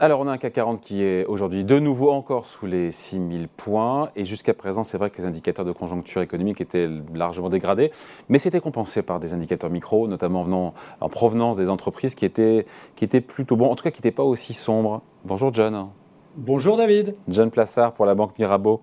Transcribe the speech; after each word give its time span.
Alors, 0.00 0.20
on 0.20 0.28
a 0.28 0.30
un 0.30 0.38
CAC 0.38 0.52
40 0.52 0.80
qui 0.80 1.02
est 1.02 1.24
aujourd'hui 1.24 1.64
de 1.64 1.80
nouveau 1.80 2.12
encore 2.12 2.46
sous 2.46 2.66
les 2.66 2.92
6000 2.92 3.48
points. 3.48 4.10
Et 4.14 4.24
jusqu'à 4.24 4.54
présent, 4.54 4.84
c'est 4.84 4.96
vrai 4.96 5.10
que 5.10 5.20
les 5.20 5.26
indicateurs 5.26 5.64
de 5.64 5.72
conjoncture 5.72 6.22
économique 6.22 6.60
étaient 6.60 6.88
largement 7.12 7.48
dégradés. 7.50 7.90
Mais 8.28 8.38
c'était 8.38 8.60
compensé 8.60 9.02
par 9.02 9.18
des 9.18 9.34
indicateurs 9.34 9.70
micro, 9.70 10.06
notamment 10.06 10.44
venant 10.44 10.72
en 11.00 11.08
provenance 11.08 11.56
des 11.56 11.68
entreprises 11.68 12.14
qui 12.14 12.24
étaient, 12.24 12.64
qui 12.94 13.04
étaient 13.04 13.20
plutôt 13.20 13.56
bons, 13.56 13.72
en 13.72 13.74
tout 13.74 13.82
cas 13.82 13.90
qui 13.90 13.98
n'étaient 13.98 14.12
pas 14.12 14.22
aussi 14.22 14.54
sombres. 14.54 15.02
Bonjour, 15.24 15.52
John. 15.52 15.88
Bonjour, 16.36 16.76
David. 16.76 17.16
John 17.26 17.50
Plassard 17.50 17.92
pour 17.94 18.06
la 18.06 18.14
Banque 18.14 18.38
Mirabeau. 18.38 18.82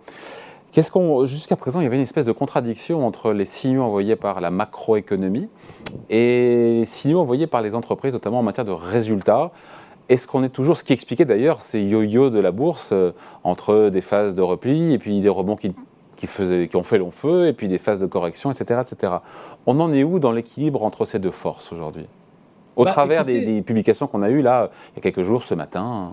Qu'est-ce 0.74 0.92
qu'on, 0.92 1.26
jusqu'à 1.26 1.56
présent, 1.56 1.80
il 1.80 1.84
y 1.84 1.88
avait 1.88 1.96
une 1.96 2.02
espèce 2.02 2.26
de 2.26 2.34
contradiction 2.34 3.08
entre 3.08 3.32
les 3.32 3.46
signaux 3.46 3.84
envoyés 3.84 4.18
par 4.18 4.42
la 4.42 4.52
macroéconomie 4.52 5.48
et 6.10 6.80
les 6.80 6.86
signaux 6.86 7.22
envoyés 7.22 7.48
par 7.48 7.62
les 7.62 7.74
entreprises, 7.74 8.12
notamment 8.12 8.40
en 8.40 8.44
matière 8.44 8.66
de 8.66 8.74
résultats. 8.74 9.54
Est-ce 10.08 10.28
qu'on 10.28 10.44
est 10.44 10.50
toujours, 10.50 10.78
ce 10.78 10.84
qui 10.84 10.94
expliquait 10.94 11.26
d'ailleurs 11.26 11.62
ces 11.62 11.82
yo-yo 11.82 12.30
de 12.30 12.40
la 12.40 12.52
bourse 12.52 12.90
euh, 12.92 13.12
entre 13.44 13.90
des 13.90 14.02
phases 14.02 14.36
de 14.36 14.42
repli 14.42 14.94
et 14.94 15.00
puis 15.00 15.20
des 15.22 15.30
rebonds 15.30 15.56
qui, 15.56 15.74
qui, 16.16 16.28
faisaient, 16.28 16.68
qui 16.68 16.76
ont 16.76 16.84
fait 16.84 17.00
long 17.00 17.12
feu 17.12 17.48
et 17.48 17.54
puis 17.54 17.68
des 17.68 17.80
phases 17.80 18.00
de 18.00 18.06
correction, 18.06 18.52
etc. 18.52 18.82
etc. 18.82 19.14
On 19.66 19.80
en 19.80 19.92
est 19.92 20.04
où 20.04 20.20
dans 20.20 20.32
l'équilibre 20.32 20.84
entre 20.84 21.06
ces 21.06 21.18
deux 21.18 21.32
forces 21.32 21.72
aujourd'hui? 21.72 22.06
Au 22.76 22.84
bah, 22.84 22.92
travers 22.92 23.26
des, 23.26 23.62
publications 23.62 24.06
qu'on 24.06 24.22
a 24.22 24.30
eues 24.30 24.42
là, 24.42 24.70
il 24.94 24.98
y 24.98 25.00
a 25.00 25.02
quelques 25.02 25.26
jours, 25.26 25.44
ce 25.44 25.56
matin 25.56 26.12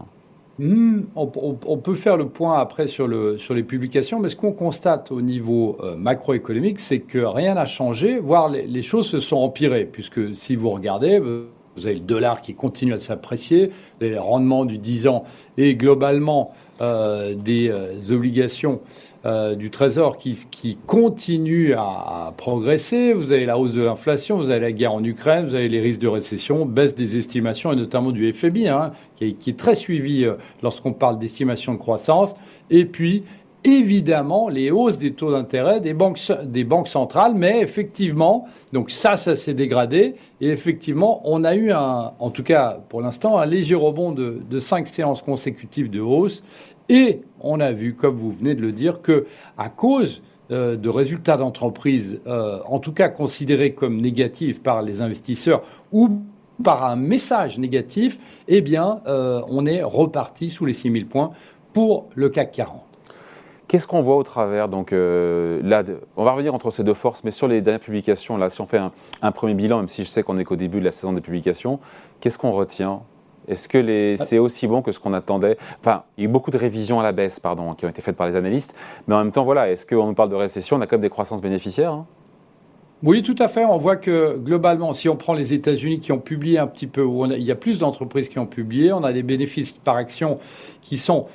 hmm, 0.58 1.00
on, 1.16 1.76
peut 1.76 1.94
faire 1.94 2.16
le 2.16 2.28
point 2.28 2.58
après 2.58 2.86
sur, 2.86 3.08
le, 3.08 3.36
sur 3.36 3.52
les 3.52 3.64
publications, 3.64 4.20
mais 4.20 4.28
ce 4.28 4.36
qu'on 4.36 4.52
constate 4.52 5.10
au 5.10 5.20
niveau 5.20 5.76
euh, 5.82 5.96
macroéconomique, 5.96 6.78
c'est 6.78 7.00
que 7.00 7.18
rien 7.18 7.54
n'a 7.54 7.66
changé, 7.66 8.18
voire 8.20 8.48
les, 8.48 8.66
les, 8.66 8.82
choses 8.82 9.08
se 9.08 9.18
sont 9.18 9.38
empirées, 9.38 9.84
puisque 9.84 10.34
si 10.36 10.54
vous 10.54 10.70
regardez, 10.70 11.20
euh, 11.20 11.48
vous 11.76 11.86
avez 11.86 11.96
le 11.96 12.02
dollar 12.02 12.42
qui 12.42 12.54
continue 12.54 12.94
à 12.94 12.98
s'apprécier, 12.98 13.66
vous 13.66 14.06
avez 14.06 14.14
le 14.14 14.20
rendement 14.20 14.64
du 14.64 14.78
10 14.78 15.06
ans 15.08 15.24
et 15.56 15.74
globalement 15.74 16.52
euh, 16.80 17.34
des 17.34 17.70
euh, 17.70 17.92
obligations 18.10 18.80
euh, 19.24 19.54
du 19.54 19.70
Trésor 19.70 20.18
qui, 20.18 20.46
qui 20.50 20.76
continuent 20.86 21.74
à, 21.76 22.34
progresser. 22.36 23.12
Vous 23.12 23.32
avez 23.32 23.46
la 23.46 23.56
hausse 23.56 23.72
de 23.72 23.82
l'inflation, 23.82 24.36
vous 24.36 24.50
avez 24.50 24.60
la 24.60 24.72
guerre 24.72 24.92
en 24.94 25.04
Ukraine, 25.04 25.46
vous 25.46 25.54
avez 25.54 25.68
les 25.68 25.80
risques 25.80 26.00
de 26.00 26.08
récession, 26.08 26.66
baisse 26.66 26.96
des 26.96 27.16
estimations 27.16 27.72
et 27.72 27.76
notamment 27.76 28.10
du 28.10 28.32
FMI, 28.32 28.68
hein, 28.68 28.92
qui, 29.14 29.34
qui, 29.34 29.50
est, 29.50 29.56
très 29.56 29.76
suivi 29.76 30.26
lorsqu'on 30.62 30.92
parle 30.92 31.18
d'estimation 31.18 31.74
de 31.74 31.78
croissance. 31.78 32.34
Et 32.70 32.84
puis, 32.84 33.22
évidemment 33.64 34.48
les 34.48 34.70
hausses 34.70 34.98
des 34.98 35.12
taux 35.12 35.30
d'intérêt 35.30 35.80
des 35.80 35.94
banques, 35.94 36.18
centrales, 36.88 37.34
mais 37.34 37.60
effectivement, 37.60 38.46
donc 38.72 38.90
ça, 38.90 39.16
ça 39.16 39.36
s'est 39.36 39.54
dégradé, 39.54 40.16
et 40.40 40.48
effectivement, 40.48 41.20
on 41.24 41.44
a 41.44 41.54
eu, 41.54 41.70
un, 41.70 42.12
en 42.18 42.30
tout 42.30 42.42
cas 42.42 42.80
pour 42.88 43.00
l'instant, 43.00 43.38
un 43.38 43.46
léger 43.46 43.74
rebond 43.74 44.12
de, 44.12 44.40
de 44.48 44.60
cinq 44.60 44.86
séances 44.86 45.22
consécutives 45.22 45.90
de 45.90 46.00
hausse, 46.00 46.42
et 46.88 47.22
on 47.40 47.60
a 47.60 47.72
vu, 47.72 47.94
comme 47.94 48.16
vous 48.16 48.32
venez 48.32 48.54
de 48.54 48.60
le 48.62 48.72
dire, 48.72 49.00
que 49.02 49.26
à 49.56 49.68
cause 49.68 50.22
euh, 50.50 50.76
de 50.76 50.88
résultats 50.88 51.36
d'entreprise, 51.36 52.20
euh, 52.26 52.58
en 52.66 52.78
tout 52.78 52.92
cas 52.92 53.08
considérés 53.08 53.72
comme 53.72 54.00
négatifs 54.00 54.62
par 54.62 54.82
les 54.82 55.00
investisseurs, 55.00 55.62
ou 55.92 56.20
par 56.62 56.84
un 56.84 56.96
message 56.96 57.58
négatif, 57.58 58.18
eh 58.48 58.60
bien, 58.60 59.00
euh, 59.06 59.40
on 59.48 59.64
est 59.64 59.82
reparti 59.82 60.50
sous 60.50 60.66
les 60.66 60.72
6000 60.72 61.06
points 61.06 61.30
pour 61.72 62.08
le 62.14 62.28
CAC 62.28 62.52
40. 62.52 62.91
Qu'est-ce 63.72 63.86
qu'on 63.86 64.02
voit 64.02 64.18
au 64.18 64.22
travers 64.22 64.68
Donc 64.68 64.92
euh, 64.92 65.58
là, 65.64 65.82
on 66.18 66.24
va 66.24 66.32
revenir 66.32 66.54
entre 66.54 66.70
ces 66.70 66.84
deux 66.84 66.92
forces, 66.92 67.24
mais 67.24 67.30
sur 67.30 67.48
les 67.48 67.62
dernières 67.62 67.80
publications, 67.80 68.36
là, 68.36 68.50
si 68.50 68.60
on 68.60 68.66
fait 68.66 68.78
un, 69.22 69.32
premier 69.32 69.54
bilan, 69.54 69.78
même 69.78 69.88
si 69.88 70.04
je 70.04 70.10
sais 70.10 70.22
qu'on 70.22 70.36
est 70.36 70.44
qu'au 70.44 70.56
début 70.56 70.78
de 70.78 70.84
la 70.84 70.92
saison 70.92 71.14
des 71.14 71.22
publications, 71.22 71.80
qu'est-ce 72.20 72.36
qu'on 72.36 72.52
retient? 72.52 73.00
Est-ce 73.48 73.68
que 73.70 74.14
c'est 74.22 74.36
aussi 74.36 74.66
bon 74.66 74.82
que 74.82 74.92
ce 74.92 75.00
qu'on 75.00 75.14
attendait? 75.14 75.56
Enfin, 75.80 76.02
il 76.18 76.24
y 76.24 76.26
a 76.26 76.28
eu 76.28 76.30
beaucoup 76.30 76.50
de 76.50 76.58
révisions 76.58 77.00
à 77.00 77.02
la 77.02 77.12
baisse, 77.12 77.40
pardon, 77.40 77.72
qui 77.72 77.86
ont 77.86 77.88
été 77.88 78.02
faites 78.02 78.14
par 78.14 78.28
les 78.28 78.36
analystes, 78.36 78.74
mais 79.08 79.14
en 79.14 79.24
même 79.24 79.32
temps, 79.32 79.44
voilà, 79.44 79.70
est-ce 79.70 79.86
qu'on 79.86 80.06
nous 80.06 80.12
parle 80.12 80.28
de 80.28 80.36
récession? 80.36 80.76
On 80.76 80.80
a 80.82 80.86
quand 80.86 80.96
même 80.96 81.00
des 81.00 81.08
croissances 81.08 81.40
bénéficiaires 81.40 81.92
hein. 81.92 82.06
Oui, 83.02 83.22
tout 83.22 83.36
à 83.38 83.48
fait. 83.48 83.64
On 83.64 83.78
voit 83.78 83.96
que 83.96 84.36
globalement, 84.36 84.92
si 84.92 85.08
on 85.08 85.16
prend 85.16 85.32
les 85.32 85.54
États-Unis 85.54 86.00
qui 86.00 86.12
ont 86.12 86.20
publié 86.20 86.58
un 86.58 86.66
petit 86.66 86.86
peu, 86.86 87.02
où 87.02 87.24
il 87.24 87.42
y 87.42 87.50
a 87.50 87.56
plus 87.56 87.78
d'entreprises 87.78 88.28
qui 88.28 88.38
ont 88.38 88.44
publié, 88.44 88.92
on 88.92 89.02
a 89.02 89.14
des 89.14 89.22
bénéfices 89.22 89.72
par 89.72 89.96
action 89.96 90.38
qui 90.82 90.98
sont 90.98 91.26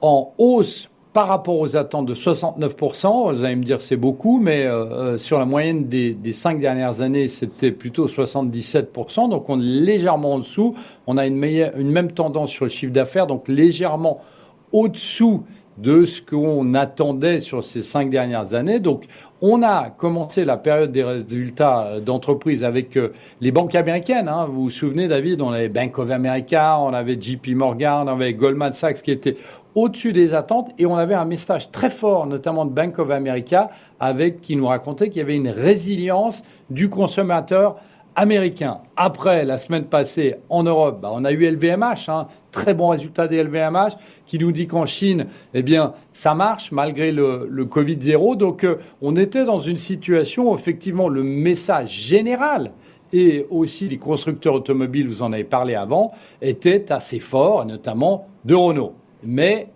en 0.00 0.32
hausse 0.36 0.90
par 1.16 1.28
rapport 1.28 1.58
aux 1.58 1.78
attentes 1.78 2.04
de 2.04 2.14
69%, 2.14 3.32
vous 3.32 3.42
allez 3.42 3.56
me 3.56 3.64
dire 3.64 3.80
c'est 3.80 3.96
beaucoup, 3.96 4.38
mais 4.38 4.66
euh, 4.66 4.84
euh, 4.84 5.18
sur 5.18 5.38
la 5.38 5.46
moyenne 5.46 5.86
des, 5.88 6.32
cinq 6.32 6.60
dernières 6.60 7.00
années, 7.00 7.26
c'était 7.26 7.70
plutôt 7.70 8.06
77%, 8.06 9.30
donc 9.30 9.48
on 9.48 9.58
est 9.58 9.64
légèrement 9.64 10.34
en 10.34 10.40
dessous. 10.40 10.74
On 11.06 11.16
a 11.16 11.24
une, 11.24 11.38
même 11.38 12.12
tendance 12.12 12.50
sur 12.50 12.66
le 12.66 12.68
chiffre 12.68 12.92
d'affaires, 12.92 13.26
donc 13.26 13.48
légèrement 13.48 14.20
au-dessous 14.72 15.44
de 15.78 16.04
ce 16.04 16.22
qu'on 16.22 16.74
attendait 16.74 17.40
sur 17.40 17.62
ces 17.62 17.82
cinq 17.82 18.10
dernières 18.10 18.54
années. 18.54 18.80
Donc, 18.80 19.04
on 19.42 19.62
a 19.62 19.90
commencé 19.90 20.44
la 20.44 20.56
période 20.56 20.92
des 20.92 21.04
résultats 21.04 22.00
d'entreprise 22.00 22.64
avec 22.64 22.96
euh, 22.96 23.12
les 23.40 23.52
banques 23.52 23.74
américaines. 23.74 24.28
Hein. 24.28 24.46
Vous 24.46 24.64
vous 24.64 24.70
souvenez, 24.70 25.08
David, 25.08 25.42
on 25.42 25.50
avait 25.50 25.68
Bank 25.68 25.98
of 25.98 26.10
America, 26.10 26.78
on 26.80 26.94
avait 26.94 27.20
JP 27.20 27.48
Morgan, 27.48 28.04
on 28.06 28.08
avait 28.08 28.32
Goldman 28.32 28.72
Sachs 28.72 29.02
qui 29.02 29.10
étaient 29.10 29.36
au-dessus 29.74 30.14
des 30.14 30.32
attentes 30.32 30.70
et 30.78 30.86
on 30.86 30.96
avait 30.96 31.14
un 31.14 31.26
message 31.26 31.70
très 31.70 31.90
fort, 31.90 32.26
notamment 32.26 32.64
de 32.64 32.70
Bank 32.70 32.98
of 32.98 33.10
America, 33.10 33.70
avec 34.00 34.40
qui 34.40 34.56
nous 34.56 34.66
racontait 34.66 35.10
qu'il 35.10 35.18
y 35.18 35.22
avait 35.22 35.36
une 35.36 35.50
résilience 35.50 36.42
du 36.70 36.88
consommateur 36.88 37.76
américain. 38.16 38.78
Après, 38.96 39.44
la 39.44 39.58
semaine 39.58 39.84
passée, 39.84 40.36
en 40.48 40.62
Europe, 40.62 41.00
bah, 41.02 41.10
on 41.12 41.24
a 41.24 41.32
eu 41.32 41.46
LVMH, 41.46 42.08
hein, 42.08 42.26
très 42.56 42.72
bon 42.72 42.88
résultat 42.88 43.28
des 43.28 43.42
LVMH, 43.42 43.98
qui 44.26 44.38
nous 44.38 44.50
dit 44.50 44.66
qu'en 44.66 44.86
Chine, 44.86 45.26
eh 45.52 45.62
bien, 45.62 45.92
ça 46.14 46.34
marche 46.34 46.72
malgré 46.72 47.12
le, 47.12 47.46
Covid-0. 47.66 48.36
Donc, 48.38 48.64
euh, 48.64 48.76
on 49.02 49.14
était 49.14 49.44
dans 49.44 49.58
une 49.58 49.76
situation 49.76 50.50
où, 50.50 50.54
effectivement, 50.54 51.10
le 51.10 51.22
message 51.22 51.90
général 51.90 52.72
et 53.12 53.46
aussi 53.50 53.88
des 53.88 53.98
constructeurs 53.98 54.54
automobiles, 54.54 55.06
vous 55.06 55.22
en 55.22 55.34
avez 55.34 55.44
parlé 55.44 55.74
avant, 55.74 56.12
était 56.40 56.90
assez 56.90 57.20
fort, 57.20 57.66
notamment 57.66 58.26
de 58.46 58.54
Renault. 58.54 58.94
Mais 59.22 59.68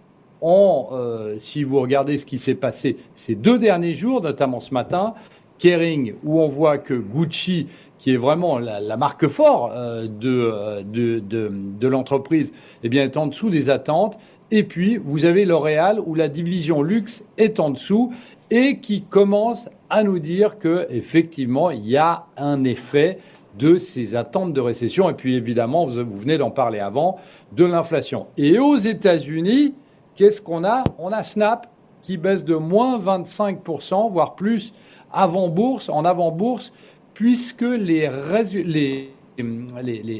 euh, 0.43 1.37
si 1.39 1.65
vous 1.65 1.81
regardez 1.81 2.17
ce 2.17 2.25
qui 2.25 2.39
s'est 2.39 2.55
passé 2.55 2.97
ces 3.15 3.35
deux 3.35 3.59
derniers 3.59 3.93
jours, 3.93 4.23
notamment 4.23 4.59
ce 4.59 4.73
matin, 4.73 5.13
Kering, 5.61 6.15
où 6.25 6.41
on 6.41 6.49
voit 6.49 6.79
que 6.79 6.95
Gucci, 6.95 7.69
qui 7.99 8.15
est 8.15 8.17
vraiment 8.17 8.59
la, 8.59 8.97
marque 8.97 9.29
fort 9.29 9.71
euh, 9.73 10.07
euh, 10.25 10.83
de, 10.83 11.21
de, 11.21 11.89
l'entreprise, 11.89 12.53
eh 12.83 12.89
bien, 12.89 13.05
est 13.05 13.17
en 13.17 13.27
dessous 13.27 13.51
des 13.51 13.71
attentes. 13.71 14.19
Et 14.51 14.65
puis, 14.65 14.97
vous 14.97 15.27
avez 15.27 15.45
L'Oréal, 15.45 16.01
où 16.05 16.15
la 16.15 16.29
division 16.29 16.83
luxe 16.83 17.23
est 17.37 17.61
en 17.61 17.71
dessous 17.71 18.13
et 18.51 18.79
qui 18.79 19.03
commence 19.03 19.69
à 19.91 20.03
nous 20.03 20.19
dire 20.19 20.59
qu'effectivement, 20.59 21.71
il 21.71 21.87
y 21.87 21.99
a 21.99 22.25
un 22.37 22.65
effet 22.65 23.19
de 23.59 23.77
ces 23.77 24.15
attentes 24.17 24.55
de 24.55 24.61
récession. 24.61 25.11
Et 25.11 25.15
puis, 25.15 25.37
évidemment, 25.37 25.85
vous, 25.85 26.03
vous 26.05 26.17
venez 26.17 26.39
d'en 26.39 26.51
parler 26.51 26.79
avant, 26.79 27.19
de 27.53 27.67
l'inflation. 27.67 28.29
Et 28.39 28.59
aux 28.59 28.77
États-Unis, 28.77 29.75
qu'est-ce 30.17 30.41
qu'on 30.41 30.65
a? 30.65 30.85
On 30.99 31.13
a 31.13 31.23
Snap 31.23 31.69
qui 32.03 32.17
baisse 32.17 32.45
de 32.45 32.55
moins 32.55 32.99
25%, 32.99 34.11
voire 34.11 34.35
plus, 34.35 34.73
avant 35.13 35.49
bourse, 35.49 35.89
en 35.89 36.05
avant 36.05 36.31
bourse, 36.31 36.73
puisque 37.15 37.63
les, 37.63 38.09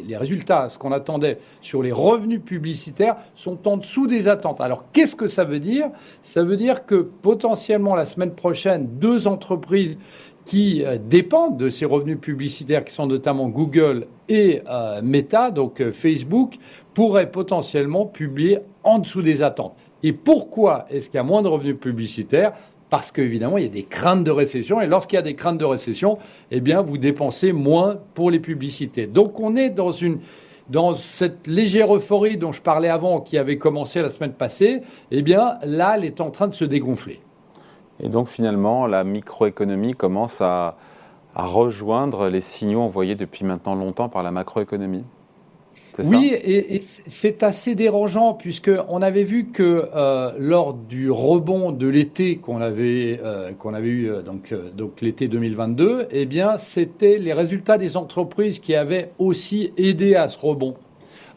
résultats, 0.09 0.69
ce 0.69 0.79
qu'on 0.79 0.93
attendait 0.93 1.39
sur 1.61 1.83
les 1.83 1.93
revenus 1.93 2.41
publicitaires, 2.45 3.17
sont 3.35 3.67
en 3.69 3.77
dessous 3.77 4.07
des 4.07 4.29
attentes. 4.29 4.61
Alors 4.61 4.85
qu'est-ce 4.93 5.17
que 5.17 5.29
ça 5.29 5.45
veut 5.45 5.61
dire? 5.61 5.91
Ça 6.23 6.43
veut 6.43 6.57
dire 6.57 6.87
que 6.87 6.97
potentiellement 6.97 7.95
la 7.95 8.05
semaine 8.05 8.35
prochaine, 8.35 8.89
deux 8.99 9.27
entreprises 9.27 9.97
qui 10.45 10.85
euh, 10.85 10.99
dépendent 10.99 11.59
de 11.59 11.69
ces 11.69 11.85
revenus 11.85 12.19
publicitaires, 12.19 12.85
qui 12.85 12.93
sont 12.93 13.07
notamment 13.07 13.49
Google 13.49 14.07
et 14.29 14.63
euh, 14.69 15.01
Meta, 15.03 15.51
donc 15.51 15.81
euh, 15.81 15.93
Facebook, 15.93 16.57
pourraient 16.95 17.31
potentiellement 17.31 18.07
publier 18.07 18.59
en 18.83 18.99
dessous 18.99 19.23
des 19.23 19.43
attentes. 19.43 19.75
Et 20.03 20.13
pourquoi 20.13 20.87
est-ce 20.91 21.11
qu'il 21.11 21.17
y 21.17 21.21
a 21.21 21.25
moins 21.25 21.43
de 21.43 21.49
revenus 21.49 21.79
publicitaires? 21.79 22.53
Parce 22.89 23.13
qu'évidemment, 23.13 23.59
il 23.59 23.65
y 23.65 23.67
a 23.67 23.71
des 23.71 23.85
craintes 23.85 24.25
de 24.25 24.31
récession. 24.31 24.81
Et 24.81 24.87
lorsqu'il 24.87 25.17
y 25.17 25.19
a 25.19 25.23
des 25.23 25.37
craintes 25.37 25.59
de 25.59 25.65
récession, 25.65 26.19
eh 26.51 26.61
bien, 26.61 26.83
vous 26.83 26.99
dépensez 26.99 27.53
moins 27.53 27.99
pour 28.15 28.31
les 28.31 28.41
publicités. 28.41 29.07
Donc, 29.07 29.39
on 29.39 29.55
est 29.55 29.71
dans 29.71 30.95
cette 30.97 31.47
légère 31.47 31.95
euphorie 31.95 32.37
dont 32.37 32.53
je 32.53 32.63
parlais 32.63 32.89
avant, 32.89 33.21
qui 33.21 33.39
avait 33.39 33.59
commencé 33.59 34.03
la 34.03 34.09
semaine 34.09 34.33
passée. 34.33 34.83
Eh 35.13 35.23
bien, 35.23 35.59
là, 35.65 35.95
elle 35.97 36.05
est 36.05 36.21
en 36.21 36.31
train 36.31 36.49
de 36.49 36.55
se 36.55 36.65
dégonfler. 36.65 37.21
Et 38.03 38.09
donc, 38.09 38.27
finalement, 38.27 38.87
la 38.87 39.05
microéconomie 39.05 39.95
commence 39.95 40.41
à, 40.41 40.77
à 41.35 41.47
rejoindre 41.47 42.29
les 42.29 42.41
signaux 42.41 42.81
envoyés 42.81 43.15
depuis 43.15 43.45
maintenant 43.45 43.77
longtemps 43.77 44.09
par 44.09 44.23
la 44.23 44.33
macroéconomie? 44.33 45.05
Oui, 46.05 46.35
et, 46.35 46.81
c'est 46.81 47.43
assez 47.43 47.75
dérangeant 47.75 48.35
puisque 48.35 48.71
on 48.89 49.03
avait 49.03 49.25
vu 49.25 49.47
que 49.47 49.89
euh, 49.95 50.33
lors 50.39 50.75
du 50.75 51.11
rebond 51.11 51.73
de 51.73 51.89
l'été 51.89 52.37
qu'on 52.37 52.61
avait 52.61 53.21
euh, 53.23 53.53
qu'on 53.53 53.75
avait 53.75 53.89
eu 53.89 54.11
euh, 54.11 54.23
donc 54.23 54.55
donc 54.77 55.01
l'été 55.01 55.29
2022, 55.29 56.09
eh 56.11 56.27
bien 56.27 56.59
c'était 56.59 57.19
les 57.19 57.33
résultats 57.33 57.79
des 57.79 57.97
entreprises 57.97 58.59
qui 58.59 58.75
avaient 58.75 59.13
aussi 59.19 59.73
aidé 59.77 60.15
à 60.15 60.29
ce 60.29 60.39
rebond. 60.39 60.75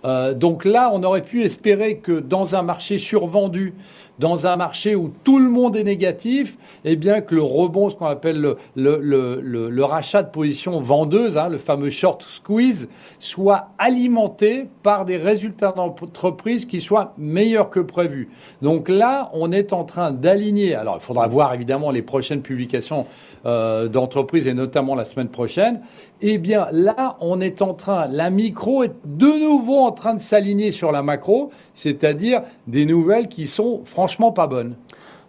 Euh, 0.05 0.33
donc 0.33 0.65
là, 0.65 0.91
on 0.93 1.03
aurait 1.03 1.21
pu 1.21 1.43
espérer 1.43 1.97
que 1.97 2.19
dans 2.19 2.55
un 2.55 2.61
marché 2.61 2.97
survendu, 2.97 3.73
dans 4.19 4.45
un 4.45 4.55
marché 4.55 4.95
où 4.95 5.11
tout 5.23 5.39
le 5.39 5.49
monde 5.49 5.75
est 5.75 5.83
négatif, 5.83 6.57
eh 6.85 6.95
bien 6.95 7.21
que 7.21 7.33
le 7.33 7.41
rebond, 7.41 7.89
ce 7.89 7.95
qu'on 7.95 8.05
appelle 8.05 8.39
le, 8.39 8.57
le, 8.75 8.99
le, 9.01 9.69
le, 9.69 9.83
rachat 9.83 10.23
de 10.23 10.29
position 10.29 10.79
vendeuse, 10.81 11.37
hein, 11.37 11.49
le 11.49 11.57
fameux 11.57 11.89
short 11.89 12.21
squeeze, 12.21 12.87
soit 13.17 13.69
alimenté 13.79 14.67
par 14.83 15.05
des 15.05 15.17
résultats 15.17 15.71
d'entreprise 15.71 16.65
qui 16.65 16.79
soient 16.79 17.13
meilleurs 17.17 17.69
que 17.69 17.79
prévu. 17.79 18.29
Donc 18.61 18.87
là, 18.87 19.31
on 19.33 19.51
est 19.51 19.73
en 19.73 19.83
train 19.83 20.11
d'aligner. 20.11 20.75
Alors, 20.75 20.97
il 20.99 21.03
faudra 21.03 21.27
voir 21.27 21.53
évidemment 21.53 21.89
les 21.89 22.01
prochaines 22.01 22.41
publications 22.41 23.07
euh, 23.45 23.87
d'entreprises 23.87 24.47
et 24.47 24.53
notamment 24.53 24.95
la 24.95 25.05
semaine 25.05 25.27
prochaine. 25.27 25.81
Eh 26.21 26.37
bien, 26.37 26.67
là, 26.71 27.17
on 27.19 27.41
est 27.41 27.61
en 27.61 27.73
train, 27.73 28.07
la 28.07 28.29
micro 28.29 28.83
est 28.83 28.93
de 29.05 29.39
nouveau 29.39 29.79
en 29.79 29.91
train 29.93 30.13
de 30.13 30.21
s'aligner 30.21 30.71
sur 30.71 30.91
la 30.91 31.01
macro, 31.03 31.51
c'est-à-dire 31.73 32.41
des 32.67 32.85
nouvelles 32.85 33.27
qui 33.27 33.47
sont 33.47 33.81
franchement 33.85 34.31
pas 34.31 34.47
bonnes. 34.47 34.75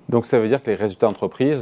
Donc 0.09 0.27
ça 0.27 0.39
veut 0.39 0.49
dire 0.49 0.63
que 0.63 0.71
les 0.71 0.77
résultats 0.77 1.07
d'entreprise 1.07 1.61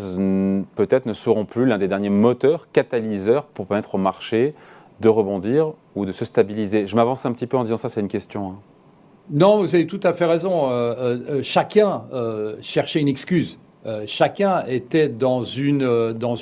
peut-être 0.75 1.07
ne 1.07 1.15
seront 1.15 1.45
plus 1.45 1.65
l'un 1.65 1.79
des 1.79 1.89
derniers 1.89 2.11
moteurs, 2.11 2.69
catalyseurs 2.73 3.45
pour 3.45 3.67
permettre 3.67 3.95
au 3.95 3.99
marché 3.99 4.55
de 5.01 5.09
rebondir 5.09 5.73
ou 5.95 6.07
de 6.07 6.13
se 6.13 6.25
stabiliser. 6.25 6.87
Je 6.87 6.97
m'avance 6.97 7.25
un 7.27 7.33
petit 7.33 7.47
peu 7.47 7.57
en 7.57 7.63
disant 7.63 7.77
ça, 7.77 7.89
c'est 7.89 8.01
une 8.01 8.09
question. 8.09 8.51
Hein. 8.51 8.57
Non, 9.31 9.59
vous 9.59 9.75
avez 9.75 9.87
tout 9.87 10.01
à 10.03 10.13
fait 10.13 10.25
raison. 10.25 10.71
Euh, 10.71 11.19
euh, 11.29 11.41
chacun 11.43 12.05
cherchait 12.61 13.01
une 13.01 13.09
excuse. 13.09 13.59
Chacun 14.07 14.65
était 14.67 15.09
dans 15.09 15.43
une 15.43 16.13
dans 16.13 16.37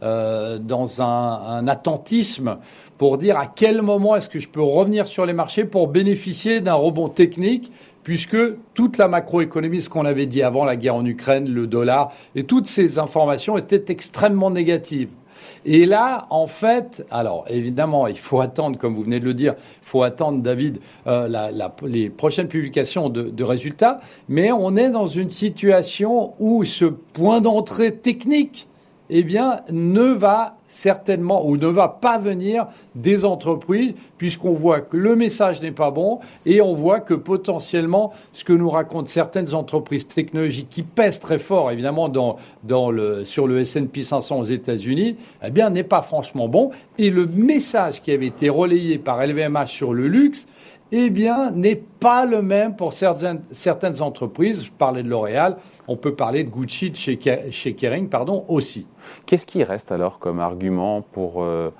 un, 0.00 1.02
un, 1.02 1.68
attentisme 1.68 2.58
pour 2.98 3.18
dire 3.18 3.38
à 3.38 3.46
quel 3.46 3.82
moment 3.82 4.16
est-ce 4.16 4.28
que 4.28 4.38
je 4.38 4.48
peux 4.48 4.62
revenir 4.62 5.06
sur 5.06 5.26
les 5.26 5.32
marchés 5.32 5.64
pour 5.64 5.88
bénéficier 5.88 6.60
d'un 6.60 6.74
rebond 6.74 7.08
technique 7.08 7.70
puisque 8.04 8.36
toute 8.74 8.98
la 8.98 9.08
macroéconomie, 9.08 9.80
ce 9.80 9.88
qu'on 9.88 10.04
avait 10.04 10.26
dit 10.26 10.42
avant 10.42 10.64
la 10.64 10.76
guerre 10.76 10.94
en 10.94 11.04
Ukraine, 11.04 11.50
le 11.50 11.66
dollar, 11.66 12.12
et 12.36 12.44
toutes 12.44 12.66
ces 12.66 12.98
informations 12.98 13.56
étaient 13.56 13.86
extrêmement 13.88 14.50
négatives. 14.50 15.08
Et 15.66 15.86
là, 15.86 16.26
en 16.30 16.46
fait, 16.46 17.06
alors 17.10 17.44
évidemment, 17.48 18.06
il 18.06 18.18
faut 18.18 18.40
attendre, 18.40 18.78
comme 18.78 18.94
vous 18.94 19.02
venez 19.02 19.20
de 19.20 19.24
le 19.24 19.34
dire, 19.34 19.54
il 19.58 19.88
faut 19.88 20.02
attendre, 20.02 20.42
David, 20.42 20.80
euh, 21.06 21.28
les 21.82 22.10
prochaines 22.10 22.48
publications 22.48 23.08
de, 23.08 23.22
de, 23.22 23.44
résultats, 23.44 24.00
mais 24.28 24.52
on 24.52 24.76
est 24.76 24.90
dans 24.90 25.06
une 25.06 25.30
situation 25.30 26.34
où 26.38 26.64
ce 26.64 26.84
point 26.84 27.40
d'entrée 27.40 27.96
technique 27.96 28.68
eh 29.10 29.22
bien, 29.22 29.60
ne 29.70 30.02
va 30.02 30.56
certainement 30.66 31.46
ou 31.46 31.56
ne 31.56 31.66
va 31.66 31.88
pas 31.88 32.18
venir 32.18 32.66
des 32.94 33.24
entreprises, 33.24 33.94
puisqu'on 34.18 34.54
voit 34.54 34.80
que 34.80 34.96
le 34.96 35.14
message 35.14 35.60
n'est 35.60 35.72
pas 35.72 35.90
bon 35.90 36.20
et 36.46 36.60
on 36.60 36.74
voit 36.74 37.00
que 37.00 37.14
potentiellement, 37.14 38.12
ce 38.32 38.44
que 38.44 38.52
nous 38.52 38.70
racontent 38.70 39.08
certaines 39.08 39.54
entreprises 39.54 40.08
technologiques 40.08 40.68
qui 40.70 40.82
pèsent 40.82 41.20
très 41.20 41.38
fort, 41.38 41.70
évidemment, 41.70 42.10
le, 42.68 43.24
sur 43.24 43.46
le 43.46 43.60
S&P 43.60 44.02
500 44.02 44.40
aux 44.40 44.44
États-Unis, 44.44 45.16
eh 45.44 45.50
bien, 45.50 45.70
n'est 45.70 45.82
pas 45.82 46.02
franchement 46.02 46.48
bon. 46.48 46.70
Et 46.98 47.10
le 47.10 47.26
message 47.26 48.00
qui 48.02 48.10
avait 48.10 48.26
été 48.26 48.48
relayé 48.48 48.98
par 48.98 49.24
LVMH 49.24 49.66
sur 49.66 49.92
le 49.92 50.08
luxe, 50.08 50.46
eh 50.96 51.10
bien, 51.10 51.50
n'est 51.50 51.74
pas 51.74 52.24
le 52.24 52.40
même 52.40 52.76
pour 52.76 52.92
certaines, 52.92 53.42
entreprises. 54.00 54.66
Je 54.66 54.70
parlais 54.70 55.02
de 55.02 55.08
L'Oréal, 55.08 55.56
on 55.88 55.96
peut 55.96 56.14
parler 56.14 56.44
de 56.44 56.50
Gucci, 56.50 56.90
de 56.90 56.96
chez, 56.96 57.74
Kering, 57.74 58.08
pardon, 58.08 58.44
aussi. 58.46 58.86
Qu'est-ce 59.26 59.44
qui 59.44 59.64
reste 59.64 59.90
alors 59.90 60.20
comme 60.20 60.38
argument 60.38 61.02
pour 61.02 61.42
euh, 61.42 61.70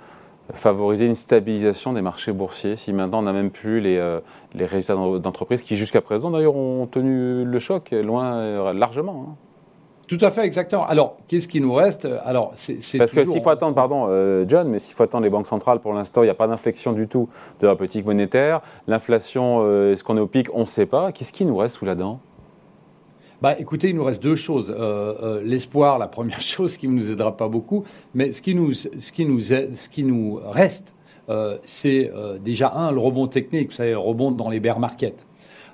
favoriser 0.52 1.06
une 1.06 1.14
stabilisation 1.14 1.92
des 1.92 2.02
marchés 2.02 2.32
boursiers 2.32 2.74
si 2.74 2.92
maintenant 2.92 3.20
on 3.20 3.22
n'a 3.22 3.32
même 3.32 3.50
plus 3.50 3.80
les, 3.80 3.98
euh, 3.98 4.20
résultats 4.58 4.94
d'entreprises 4.94 5.62
qui 5.62 5.76
jusqu'à 5.76 6.00
présent 6.00 6.30
d'ailleurs 6.30 6.56
ont 6.56 6.86
tenu 6.86 7.44
le 7.44 7.58
choc 7.58 7.92
loin 7.92 8.34
euh, 8.34 8.72
largement 8.74 9.26
hein? 9.30 9.36
Tout 10.06 10.18
à 10.20 10.30
fait, 10.30 10.44
exactement. 10.44 10.86
Alors, 10.86 11.16
qu'est-ce 11.28 11.48
qui 11.48 11.60
nous 11.60 11.72
reste? 11.72 12.08
Alors, 12.24 12.52
c'est 12.56 12.98
Parce 12.98 13.10
que 13.10 13.24
s'il 13.24 13.42
faut 13.42 13.50
attendre, 13.50 13.74
pardon, 13.74 14.08
John, 14.46 14.68
mais 14.68 14.78
s'il 14.78 14.94
faut 14.94 15.02
attendre 15.02 15.24
les 15.24 15.30
banques 15.30 15.46
centrales, 15.46 15.80
pour 15.80 15.92
l'instant, 15.92 16.22
il 16.22 16.26
n'y 16.26 16.30
a 16.30 16.34
pas 16.34 16.46
d'inflexion 16.46 16.92
du 16.92 17.08
tout 17.08 17.28
de 17.60 17.66
la 17.66 17.76
politique 17.76 18.04
monétaire. 18.04 18.60
L'inflation, 18.86 19.62
est-ce 19.90 20.04
qu'on 20.04 20.16
est 20.16 20.20
au 20.20 20.26
pic? 20.26 20.48
On 20.54 20.60
ne 20.60 20.64
sait 20.66 20.86
pas. 20.86 21.12
Qu'est-ce 21.12 21.32
qui 21.32 21.44
nous 21.44 21.56
reste 21.56 21.76
sous 21.76 21.84
la 21.84 21.94
dent? 21.94 22.20
Bah, 23.44 23.56
écoutez, 23.58 23.90
il 23.90 23.96
nous 23.96 24.04
reste 24.04 24.22
deux 24.22 24.36
choses. 24.36 24.74
Euh, 24.74 25.14
euh, 25.22 25.42
l'espoir, 25.44 25.98
la 25.98 26.08
première 26.08 26.40
chose 26.54 26.78
qui 26.78 26.88
ne 26.88 26.94
nous 26.94 27.12
aidera 27.12 27.36
pas 27.36 27.46
beaucoup, 27.46 27.84
mais 28.14 28.32
ce 28.32 28.40
qui 28.40 28.54
nous, 28.54 28.72
ce 28.72 29.12
qui 29.12 29.26
nous, 29.26 29.38
ce 29.40 29.88
qui 29.90 30.02
nous 30.02 30.40
reste, 30.42 30.94
euh, 31.28 31.58
c'est 31.62 32.10
déjà 32.42 32.72
un, 32.74 32.90
le 32.90 33.00
rebond 33.00 33.26
technique, 33.26 33.68
vous 33.68 33.76
savez, 33.76 33.90
le 33.90 33.98
rebond 33.98 34.30
dans 34.30 34.48
les 34.48 34.60
bear 34.60 34.78
markets. 34.78 35.26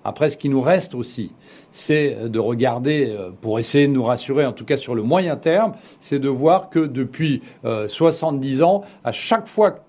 Après, 0.05 0.31
ce 0.31 0.37
qui 0.37 0.49
nous 0.49 0.61
reste 0.61 0.95
aussi, 0.95 1.33
c'est 1.73 2.17
de 2.29 2.39
regarder, 2.39 3.17
pour 3.41 3.59
essayer 3.59 3.87
de 3.87 3.93
nous 3.93 4.03
rassurer, 4.03 4.47
en 4.47 4.53
tout 4.53 4.65
cas 4.65 4.77
sur 4.77 4.95
le 4.95 5.03
moyen 5.03 5.37
terme, 5.37 5.73
c'est 6.01 6.19
de 6.19 6.29
voir 6.29 6.71
que 6.71 6.81
depuis 6.81 7.43
70 7.87 8.63
ans, 8.63 8.83
à 9.05 9.13
chaque 9.13 9.47
fois 9.47 9.81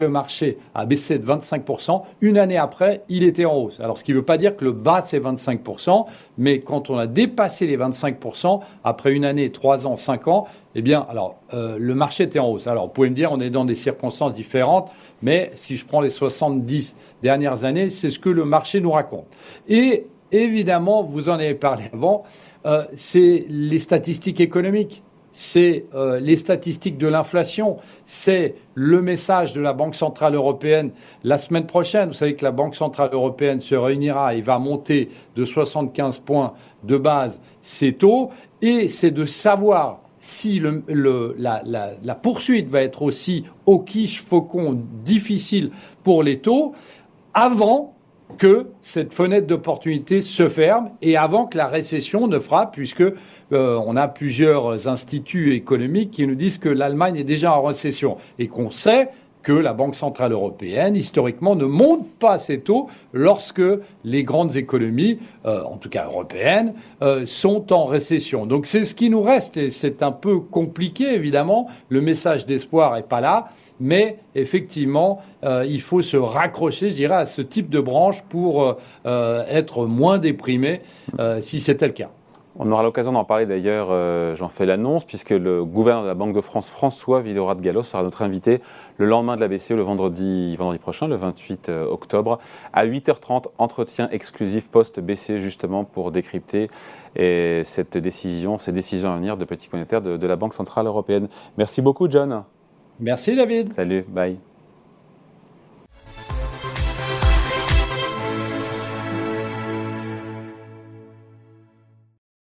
le 0.00 0.08
marché 0.08 0.58
a 0.74 0.86
baissé 0.86 1.18
de 1.18 1.26
25%. 1.26 2.02
Une 2.20 2.38
année 2.38 2.56
après, 2.56 3.02
il 3.08 3.22
était 3.22 3.44
en 3.44 3.56
hausse. 3.56 3.80
Alors, 3.80 3.98
ce 3.98 4.04
qui 4.04 4.12
ne 4.12 4.16
veut 4.16 4.24
pas 4.24 4.38
dire 4.38 4.56
que 4.56 4.64
le 4.64 4.72
bas, 4.72 5.00
c'est 5.00 5.20
25%, 5.20 6.06
mais 6.38 6.60
quand 6.60 6.90
on 6.90 6.98
a 6.98 7.06
dépassé 7.06 7.66
les 7.66 7.76
25%, 7.76 8.60
après 8.84 9.12
une 9.12 9.24
année, 9.24 9.50
trois 9.50 9.86
ans, 9.86 9.96
cinq 9.96 10.28
ans, 10.28 10.46
eh 10.74 10.82
bien, 10.82 11.06
alors, 11.10 11.36
euh, 11.54 11.76
le 11.78 11.94
marché 11.94 12.24
était 12.24 12.38
en 12.38 12.50
hausse. 12.50 12.66
Alors, 12.66 12.86
vous 12.86 12.92
pouvez 12.92 13.10
me 13.10 13.14
dire, 13.14 13.32
on 13.32 13.40
est 13.40 13.50
dans 13.50 13.64
des 13.64 13.74
circonstances 13.74 14.32
différentes, 14.32 14.92
mais 15.22 15.50
si 15.54 15.76
je 15.76 15.84
prends 15.84 16.00
les 16.00 16.10
70 16.10 16.96
dernières 17.22 17.64
années, 17.64 17.90
c'est 17.90 18.10
ce 18.10 18.18
que 18.18 18.28
le 18.28 18.44
marché 18.44 18.80
nous 18.80 18.90
raconte. 18.90 19.26
Et 19.68 20.06
évidemment, 20.30 21.02
vous 21.02 21.28
en 21.28 21.34
avez 21.34 21.54
parlé 21.54 21.84
avant, 21.92 22.22
euh, 22.66 22.84
c'est 22.94 23.46
les 23.48 23.78
statistiques 23.78 24.40
économiques 24.40 25.02
c'est 25.40 25.84
euh, 25.94 26.18
les 26.18 26.36
statistiques 26.36 26.98
de 26.98 27.06
l'inflation, 27.06 27.76
c'est 28.04 28.56
le 28.74 29.00
message 29.00 29.52
de 29.52 29.60
la 29.60 29.72
Banque 29.72 29.94
Centrale 29.94 30.34
Européenne 30.34 30.90
la 31.22 31.38
semaine 31.38 31.64
prochaine. 31.64 32.08
Vous 32.08 32.14
savez 32.14 32.34
que 32.34 32.44
la 32.44 32.50
Banque 32.50 32.74
Centrale 32.74 33.10
Européenne 33.12 33.60
se 33.60 33.76
réunira 33.76 34.34
et 34.34 34.40
va 34.40 34.58
monter 34.58 35.10
de 35.36 35.44
75 35.44 36.18
points 36.18 36.54
de 36.82 36.96
base 36.96 37.40
ses 37.62 37.92
taux, 37.92 38.30
et 38.62 38.88
c'est 38.88 39.12
de 39.12 39.24
savoir 39.24 40.00
si 40.18 40.60
la, 40.60 42.14
poursuite 42.20 42.68
va 42.68 42.82
être 42.82 43.02
aussi 43.02 43.44
au 43.64 43.78
quiche 43.78 44.20
faucon 44.20 44.76
difficile 45.04 45.70
pour 46.02 46.24
les 46.24 46.40
taux 46.40 46.72
avant 47.32 47.94
que 48.36 48.66
cette 48.82 49.14
fenêtre 49.14 49.46
d'opportunité 49.46 50.20
se 50.20 50.48
ferme 50.48 50.90
et 51.00 51.16
avant 51.16 51.46
que 51.46 51.56
la 51.56 51.66
récession 51.66 52.26
ne 52.26 52.38
frappe, 52.38 52.74
puisque 52.74 53.04
euh, 53.52 53.80
on 53.86 53.96
a 53.96 54.08
plusieurs 54.08 54.88
instituts 54.88 55.54
économiques 55.54 56.10
qui 56.10 56.26
nous 56.26 56.34
disent 56.34 56.58
que 56.58 56.68
l'Allemagne 56.68 57.16
est 57.16 57.24
déjà 57.24 57.52
en 57.52 57.62
récession 57.62 58.16
et 58.38 58.48
qu'on 58.48 58.70
sait 58.70 59.08
que 59.42 59.52
la 59.52 59.72
Banque 59.72 59.94
centrale 59.94 60.32
européenne, 60.32 60.94
historiquement, 60.94 61.56
ne 61.56 61.64
monte 61.64 62.06
pas 62.18 62.38
ses 62.38 62.60
taux 62.60 62.88
lorsque 63.14 63.62
les 64.04 64.22
grandes 64.22 64.56
économies, 64.56 65.20
euh, 65.46 65.62
en 65.62 65.78
tout 65.78 65.88
cas 65.88 66.04
européennes, 66.04 66.74
euh, 67.00 67.24
sont 67.24 67.72
en 67.72 67.86
récession. 67.86 68.44
Donc 68.44 68.66
c'est 68.66 68.84
ce 68.84 68.94
qui 68.94 69.08
nous 69.08 69.22
reste 69.22 69.56
et 69.56 69.70
c'est 69.70 70.02
un 70.02 70.12
peu 70.12 70.38
compliqué, 70.40 71.14
évidemment. 71.14 71.68
Le 71.88 72.02
message 72.02 72.44
d'espoir 72.44 72.94
n'est 72.94 73.02
pas 73.02 73.22
là. 73.22 73.48
Mais 73.80 74.18
effectivement, 74.34 75.22
euh, 75.44 75.64
il 75.66 75.80
faut 75.80 76.02
se 76.02 76.16
raccrocher, 76.16 76.90
je 76.90 76.96
dirais, 76.96 77.14
à 77.14 77.26
ce 77.26 77.40
type 77.40 77.70
de 77.70 77.80
branche 77.80 78.22
pour 78.28 78.76
être 79.04 79.86
moins 79.86 80.18
déprimé 80.18 80.80
si 81.40 81.60
c'était 81.60 81.86
le 81.86 81.92
cas. 81.92 82.10
On 82.60 82.72
aura 82.72 82.82
l'occasion 82.82 83.12
d'en 83.12 83.24
parler 83.24 83.46
d'ailleurs, 83.46 83.88
euh, 83.90 84.34
j'en 84.34 84.48
fais 84.48 84.66
l'annonce, 84.66 85.04
puisque 85.04 85.30
le 85.30 85.64
gouverneur 85.64 86.02
de 86.02 86.08
la 86.08 86.14
Banque 86.14 86.34
de 86.34 86.40
France, 86.40 86.68
François 86.68 87.20
Villeroy 87.20 87.54
de 87.54 87.60
Gallo, 87.60 87.84
sera 87.84 88.02
notre 88.02 88.22
invité 88.22 88.60
le 88.96 89.06
lendemain 89.06 89.36
de 89.36 89.40
la 89.40 89.46
BCE, 89.46 89.70
le 89.70 89.82
vendredi, 89.82 90.56
vendredi 90.56 90.80
prochain, 90.80 91.06
le 91.06 91.14
28 91.14 91.68
euh, 91.68 91.86
octobre, 91.86 92.40
à 92.72 92.84
8h30, 92.84 93.44
entretien 93.58 94.08
exclusif 94.10 94.68
post-BCE, 94.68 95.38
justement, 95.38 95.84
pour 95.84 96.10
décrypter 96.10 96.68
et 97.14 97.62
cette 97.64 97.96
décision, 97.96 98.58
ces 98.58 98.72
décisions 98.72 99.12
à 99.12 99.16
venir 99.16 99.36
de 99.36 99.44
politique 99.44 99.72
monétaire 99.72 100.02
de, 100.02 100.16
de 100.16 100.26
la 100.26 100.36
Banque 100.36 100.54
Centrale 100.54 100.86
Européenne. 100.86 101.28
Merci 101.56 101.80
beaucoup, 101.80 102.10
John. 102.10 102.42
Merci, 102.98 103.36
David. 103.36 103.72
Salut, 103.74 104.04
bye. 104.08 104.36